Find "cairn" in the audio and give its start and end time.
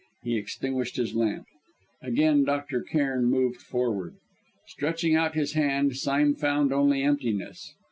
2.81-3.25